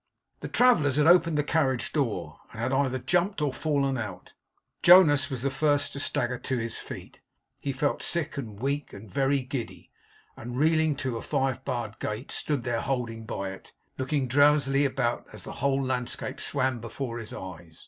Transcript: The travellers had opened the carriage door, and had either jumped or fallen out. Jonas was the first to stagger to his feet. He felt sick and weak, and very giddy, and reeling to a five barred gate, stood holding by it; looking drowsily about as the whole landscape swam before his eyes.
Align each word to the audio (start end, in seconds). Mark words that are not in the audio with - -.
The 0.39 0.47
travellers 0.47 0.95
had 0.95 1.05
opened 1.05 1.37
the 1.37 1.43
carriage 1.43 1.93
door, 1.93 2.39
and 2.51 2.59
had 2.59 2.73
either 2.73 2.97
jumped 2.97 3.39
or 3.39 3.53
fallen 3.53 3.99
out. 3.99 4.33
Jonas 4.81 5.29
was 5.29 5.43
the 5.43 5.51
first 5.51 5.93
to 5.93 5.99
stagger 5.99 6.39
to 6.39 6.57
his 6.57 6.75
feet. 6.75 7.19
He 7.59 7.71
felt 7.71 8.01
sick 8.01 8.35
and 8.35 8.59
weak, 8.59 8.93
and 8.93 9.11
very 9.13 9.43
giddy, 9.43 9.91
and 10.35 10.57
reeling 10.57 10.95
to 10.95 11.17
a 11.17 11.21
five 11.21 11.63
barred 11.63 11.99
gate, 11.99 12.31
stood 12.31 12.65
holding 12.65 13.27
by 13.27 13.51
it; 13.51 13.73
looking 13.99 14.27
drowsily 14.27 14.85
about 14.85 15.27
as 15.33 15.43
the 15.43 15.51
whole 15.61 15.83
landscape 15.83 16.41
swam 16.41 16.79
before 16.79 17.19
his 17.19 17.31
eyes. 17.31 17.79